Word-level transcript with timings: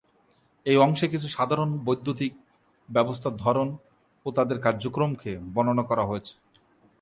এই 0.65 0.77
অংশে 0.77 1.07
কিছু 1.07 1.27
সাধারণ 1.27 1.69
বৈদ্যুতিক 1.85 2.33
ব্যবস্থার 2.89 3.35
ধরন 3.35 3.67
ও 4.25 4.29
তাদের 4.37 4.57
কার্যক্রমকে 4.59 5.31
বর্ণনা 5.53 5.83
করা 5.89 6.03
হয়েছে। 6.05 6.33